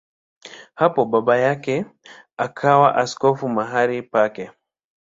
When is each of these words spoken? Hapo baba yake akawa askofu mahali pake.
Hapo 0.75 1.05
baba 1.05 1.37
yake 1.37 1.85
akawa 2.37 2.95
askofu 2.95 3.49
mahali 3.49 4.01
pake. 4.01 4.49